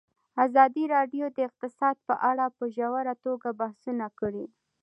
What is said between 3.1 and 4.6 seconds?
توګه بحثونه کړي.